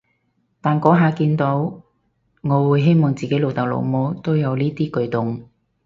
[0.61, 1.83] 但嗰下見到，
[2.41, 5.47] 我會希望自己老豆老母都有呢啲舉動